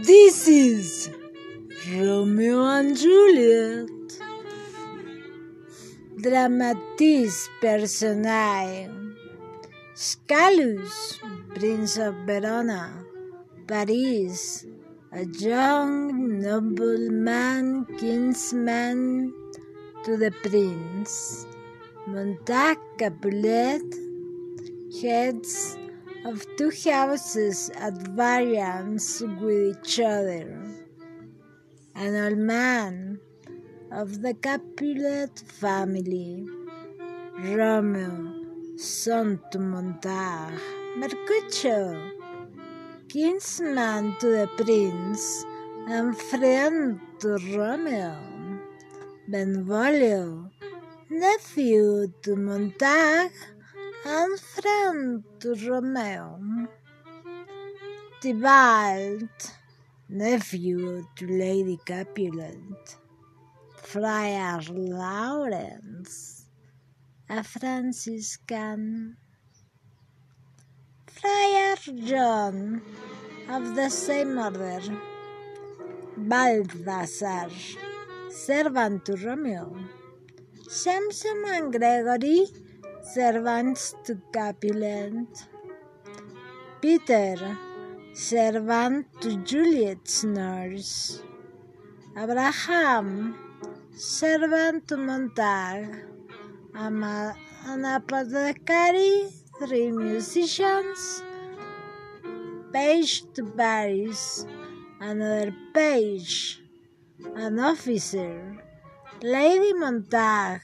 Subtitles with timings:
[0.00, 1.10] This is
[1.92, 3.90] Romeo and Juliet.
[6.16, 8.88] Dramatis personae.
[9.92, 11.20] Scalus,
[11.54, 13.04] Prince of Verona,
[13.68, 14.64] Paris,
[15.12, 19.34] a young nobleman, kinsman
[20.04, 21.44] to the prince.
[22.06, 23.84] Montag Capulet,
[25.02, 25.76] heads
[26.24, 30.46] of two houses at variance with each other.
[31.94, 33.18] An old man
[33.90, 36.46] of the Capulet family,
[37.38, 40.52] Romeo, son to Montag,
[40.96, 42.10] Mercutio,
[43.08, 45.44] kinsman to the prince
[45.88, 48.16] and friend to Romeo,
[49.28, 50.50] Benvolio,
[51.08, 53.32] nephew to Montag
[54.04, 56.38] and friend to Romeo,
[58.20, 59.54] Tybalt,
[60.08, 62.96] nephew to Lady Capulet,
[63.76, 66.46] Friar Lawrence,
[67.28, 69.16] a Franciscan,
[71.06, 72.82] Friar John.
[73.48, 74.80] Of the same order,
[76.16, 77.50] Balthazar,
[78.30, 79.76] servant to Romeo,
[80.68, 82.46] Samson and Gregory,
[83.02, 85.26] servants to Capulet,
[86.80, 87.58] Peter,
[88.12, 91.22] servant to Juliet's nurse,
[92.16, 93.34] Abraham,
[93.96, 96.04] servant to Montag,
[96.74, 97.34] Ama-
[97.66, 101.22] an apothecary, three musicians,
[102.72, 104.46] page to Paris,
[105.00, 106.62] another page,
[107.34, 108.62] an officer,
[109.22, 110.60] Lady Montag,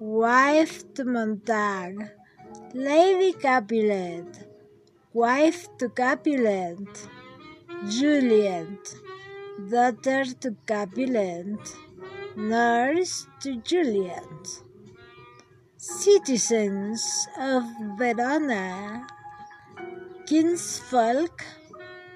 [0.00, 2.08] wife to Montag,
[2.72, 4.48] Lady Capulet,
[5.12, 6.88] wife to Capulet,
[7.86, 8.94] Juliet,
[9.70, 11.76] daughter to Capulet,
[12.34, 14.62] nurse to Juliet.
[15.76, 17.64] Citizens of
[17.98, 19.06] Verona,
[20.26, 21.44] kinsfolk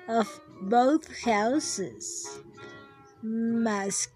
[0.08, 2.40] of both houses,
[3.22, 4.12] maskers,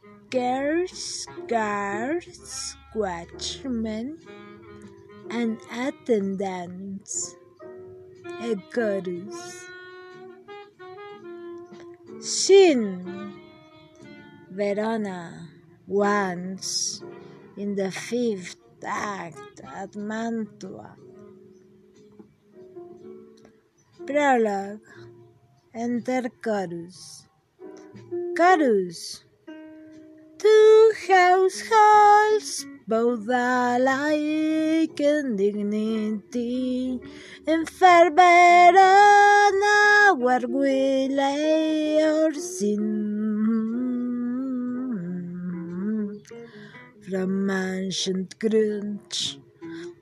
[1.46, 4.18] guards, watchmen,
[5.30, 7.36] and attendants.
[8.40, 9.66] A chorus.
[12.20, 13.34] Scene
[14.50, 15.48] Verona
[15.86, 17.02] once
[17.56, 20.96] in the fifth act at Mantua.
[24.06, 24.80] Prologue
[25.74, 27.28] Enter chorus.
[28.36, 29.24] Chorus
[31.06, 37.00] households, both alike in dignity,
[37.46, 42.84] in fair Verona, where we lay our sin.
[47.08, 49.38] From ancient grudge,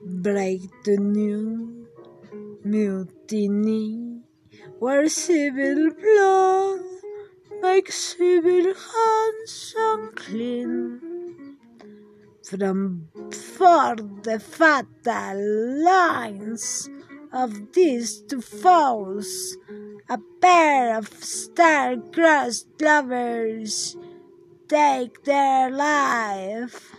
[0.01, 1.87] break to new
[2.63, 4.21] mutiny,
[4.79, 6.81] where civil blood
[7.61, 11.57] makes civil hands unclean.
[12.43, 13.07] From
[13.57, 16.89] forth the fatal lines
[17.33, 19.57] of these two foes,
[20.09, 23.97] a pair of star-crossed lovers
[24.69, 26.95] take their life,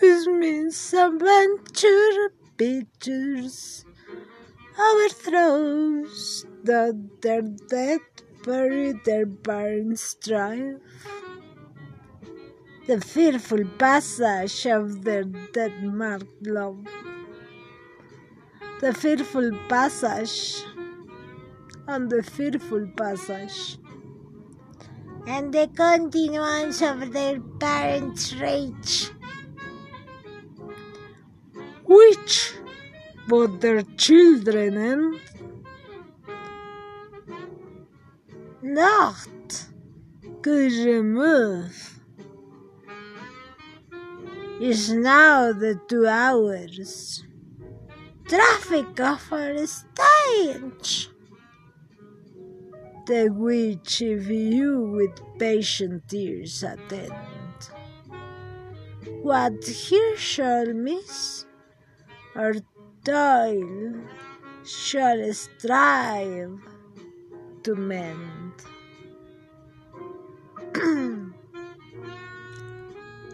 [0.00, 3.84] whose means adventure pictures
[4.78, 8.00] overthrows, the, their dead
[8.44, 10.76] bury their barren strife.
[12.86, 16.86] The fearful passage of their dead marked love.
[18.80, 20.64] The fearful passage
[21.86, 23.78] on the fearful passage.
[25.26, 29.10] And the continuance of their parents' rage.
[31.84, 32.54] Which
[33.28, 35.20] but their children and
[38.62, 39.66] not
[40.42, 42.00] could remove
[44.60, 47.24] is now the two hours
[48.26, 51.08] traffic of our stage
[53.08, 57.14] the which you with patient ears attend.
[59.22, 61.46] What here shall miss
[62.36, 62.52] or
[63.04, 63.94] toil
[64.62, 66.60] shall strive
[67.64, 68.52] to mend.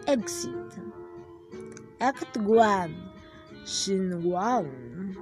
[0.06, 0.78] Exit.
[2.00, 3.10] Act 1.
[3.64, 5.16] Scene 1.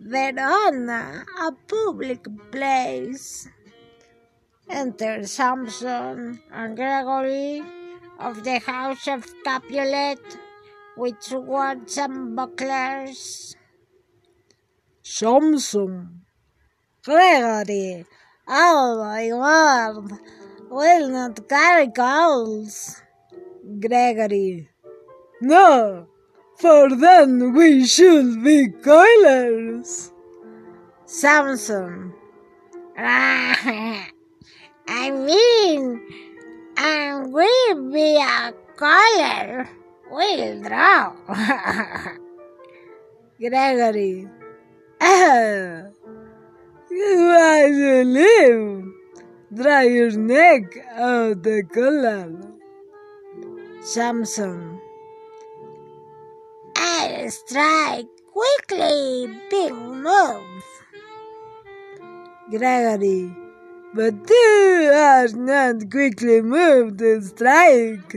[0.00, 3.48] Verona, a public place.
[4.68, 7.62] enter Samson and Gregory
[8.18, 10.20] of the house of Capulet
[10.96, 13.56] with swords and bucklers.
[15.02, 16.22] Samson,
[17.04, 18.06] Gregory,
[18.48, 20.18] oh my word,
[20.70, 23.00] will not carry coals.
[23.80, 24.68] Gregory,
[25.40, 26.06] no,
[26.58, 30.12] for then we should be coilers.
[31.06, 32.12] Samson,
[32.98, 34.10] I
[34.88, 36.00] mean,
[36.76, 39.68] and we be a color
[40.10, 41.12] will draw.
[43.40, 44.28] Gregory,
[45.00, 45.93] oh.
[46.96, 48.84] Ah, you live.
[49.52, 52.32] Dry your neck out the collar.
[53.82, 54.80] Samson,
[56.76, 60.64] I'll strike quickly, big move.
[62.50, 63.36] Gregory,
[63.94, 68.16] but you are not quickly moved to strike.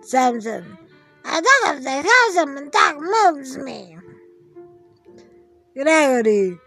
[0.00, 0.78] Samson,
[1.24, 3.96] a dog of the house of Montague moves me.
[5.74, 6.58] Gregory,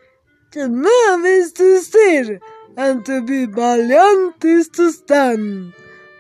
[0.56, 2.40] to move is to steer,
[2.78, 5.74] and to be valiant is to stand.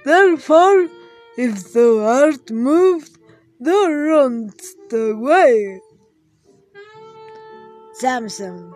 [0.03, 0.89] Therefore,
[1.37, 3.17] if thou art moved,
[3.61, 5.79] thou runnest away.
[7.93, 8.73] Samson,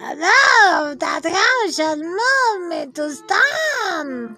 [0.00, 4.36] dog that thou shalt move me to stand.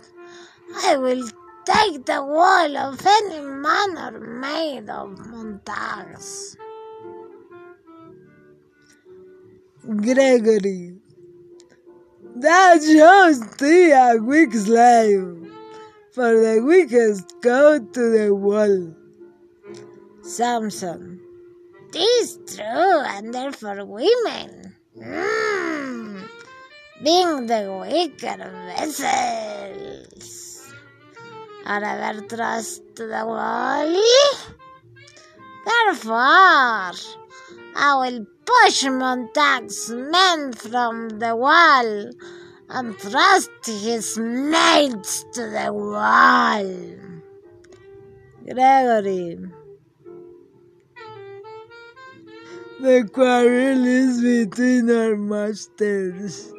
[0.82, 1.28] I will
[1.64, 6.56] take the wall of any man or maid of Montagues.
[9.86, 10.96] Gregory,
[12.34, 15.48] thou shalt be a weak slave,
[16.10, 18.92] for the weakest go to the wall.
[20.22, 21.20] Samson,
[21.92, 26.28] tis true, and therefore women, mm,
[27.04, 30.72] being the weaker vessels,
[31.64, 34.02] are ever thrust to the wall.
[35.64, 36.92] Therefore,
[37.78, 42.10] I will push Montague's men from the wall
[42.70, 46.64] and thrust his mates to the wall.
[48.46, 49.38] Gregory,
[52.80, 56.50] the quarrel is between our masters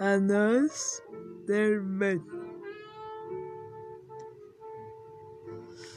[0.00, 1.00] and us,
[1.46, 2.24] their men.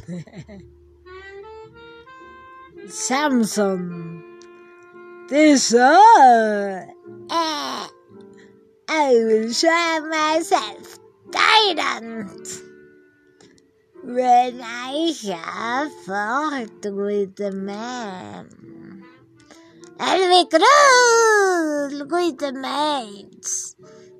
[2.87, 4.22] Samson,
[5.33, 5.73] this.
[5.73, 6.85] Eh,
[8.87, 10.99] I will show myself
[11.31, 12.47] tyrant
[14.03, 19.03] when I have fought with the men.
[19.99, 23.75] I'll be cruel with the maids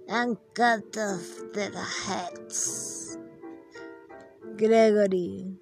[0.08, 1.78] and cut off their
[2.08, 3.18] heads.
[4.58, 5.58] Gregory,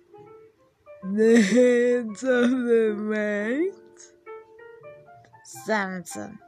[1.04, 3.81] the heads of the maids?
[5.52, 6.40] Samson.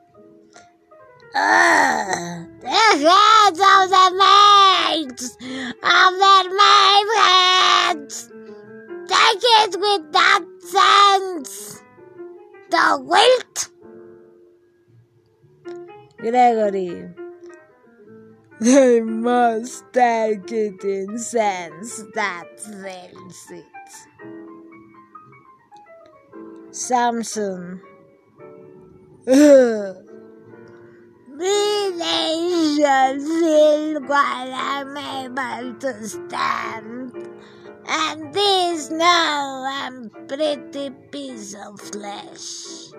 [1.35, 5.27] Ugh, the heads of the maids
[5.83, 8.29] of their maid heads.
[9.07, 11.83] Take it with that sense.
[12.71, 13.69] The wilt.
[16.17, 17.09] Gregory,
[18.61, 23.65] they must take it in sense that wills it.
[26.71, 27.81] Samson,
[34.05, 37.15] While I'm able to stand.
[37.87, 42.91] And this now I'm pretty piece of flesh.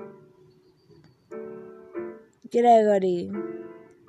[2.51, 3.31] Gregory,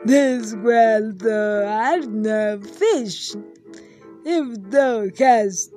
[0.06, 3.36] this well thou art no fish.
[4.24, 5.74] If thou hast,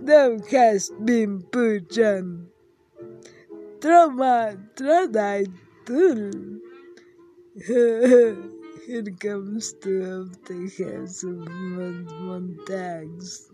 [0.00, 2.48] thou hast been put on.
[3.84, 5.44] My, throw thy
[5.86, 6.30] tool.
[8.86, 13.50] Here comes two of the heads of Mont- Montagues.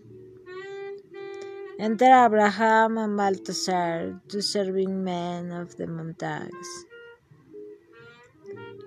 [1.79, 6.71] Enter Abraham and Balthasar, two serving men of the Montags.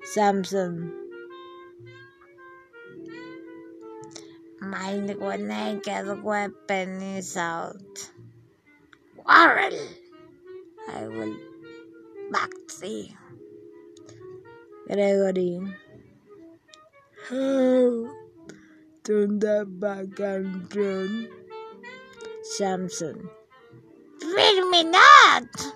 [0.03, 0.91] Samson,
[4.61, 8.09] My naked weapon is out.
[9.17, 9.77] Quarrel!
[10.89, 11.35] I will
[12.31, 13.15] back thee.
[14.87, 15.61] Gregory.
[17.29, 18.09] How?
[19.03, 21.27] Turn that back and run.
[22.43, 23.29] Samson.
[24.19, 25.73] Fear me not!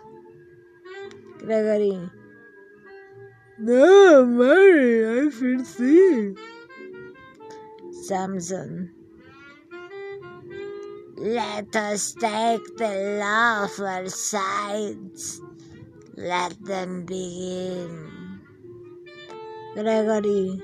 [1.39, 2.09] Gregory.
[3.59, 6.35] No, Mary, I fear thee.
[8.03, 8.93] Samson.
[11.17, 15.41] Let us take the lawful sides.
[16.15, 18.16] Let them begin.
[19.77, 20.59] Gregory,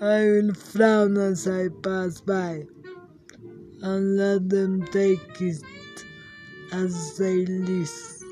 [0.00, 2.62] I will frown as I pass by,
[3.82, 5.64] and let them take it
[6.70, 8.22] as they list.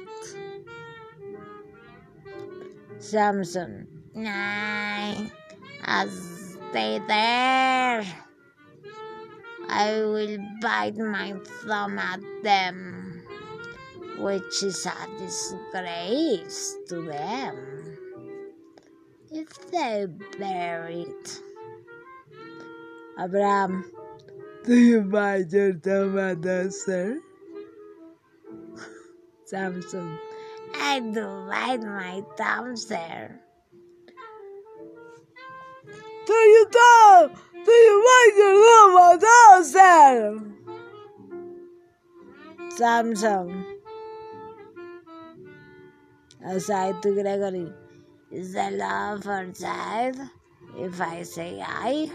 [2.98, 5.32] Samson, nay,
[5.82, 8.06] as stay there.
[9.68, 11.34] I will bite my
[11.66, 13.20] thumb at them,
[14.18, 17.73] which is a disgrace to them
[19.72, 20.06] they
[20.38, 21.40] bear it.
[23.18, 23.84] Abraham,
[24.64, 27.20] do you bite your thumb sir?
[29.44, 30.18] Samson,
[30.76, 33.40] I do bite my thumb, sir.
[36.26, 37.32] Do you thumb?
[37.52, 40.40] Do you bite your thumb sir?
[42.76, 43.64] Samson,
[46.44, 47.72] aside to Gregory,
[48.34, 50.16] is the for child
[50.76, 52.10] if I say I?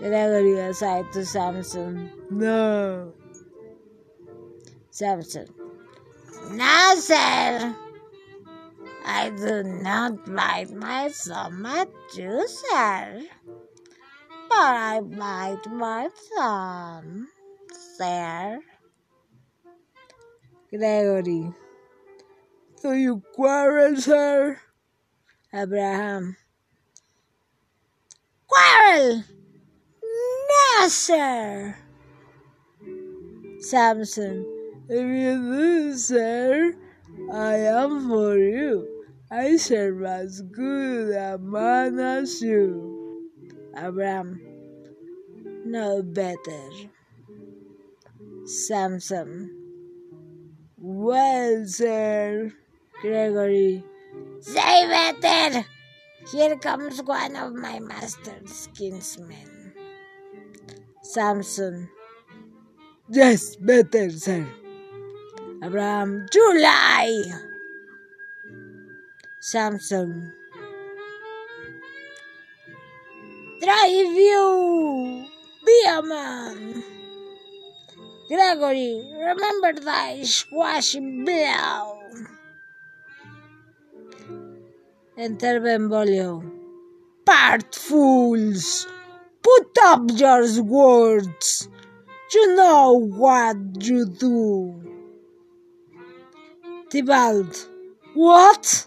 [0.00, 2.10] Gregory aside to Samson.
[2.30, 3.12] No.
[4.90, 5.46] Samson.
[6.50, 7.76] No, sir.
[9.04, 13.22] I do not bite my thumb at you, sir.
[14.48, 17.28] But I bite my thumb,
[17.96, 18.60] sir.
[20.70, 21.54] Gregory.
[22.80, 24.60] Do you quarrel, sir?
[25.52, 26.36] Abraham.
[28.46, 29.24] Quarrel!
[30.48, 31.76] No, sir.
[33.58, 34.46] Samson.
[34.88, 36.74] If you do, sir,
[37.32, 39.04] I am for you.
[39.30, 43.28] I serve as good a man as you.
[43.76, 44.40] Abraham.
[45.64, 46.70] No better.
[48.44, 49.50] Samson.
[50.76, 52.52] Well, sir.
[53.00, 53.84] Gregory.
[54.40, 55.64] Say better!
[56.32, 59.72] Here comes one of my master's kinsmen.
[61.02, 61.88] Samson.
[63.08, 64.46] Yes, better, sir.
[65.62, 66.26] Abraham.
[66.32, 67.22] July!
[69.40, 70.32] Samson.
[73.60, 75.24] Drive you!
[75.64, 76.82] Be a man!
[78.28, 81.97] Gregory, remember thy squashy blow!
[85.18, 86.44] Enter Benvolio.
[87.26, 88.86] Part fools!
[89.42, 91.68] Put up your words!
[92.32, 94.80] You know what you do.
[96.88, 97.68] Tybalt.
[98.14, 98.86] What?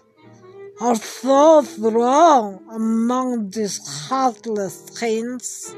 [0.80, 5.76] Are thoughts wrong among these heartless things?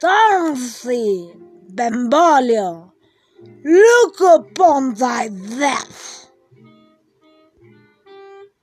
[0.00, 1.32] Dorothy,
[1.68, 2.92] Benvolio,
[3.64, 6.17] look upon thy death!